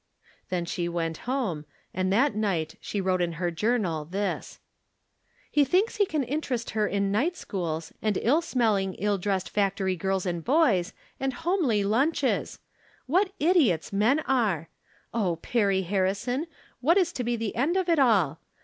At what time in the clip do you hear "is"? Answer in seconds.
16.97-17.11